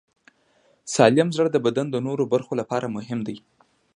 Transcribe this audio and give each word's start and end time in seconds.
سالم 0.93 1.29
زړه 1.37 1.49
د 1.53 1.57
بدن 1.65 1.85
د 1.91 1.95
نورو 2.07 2.23
برخو 2.33 2.53
لپاره 2.61 2.93
مهم 2.95 3.19
دی. 3.27 3.37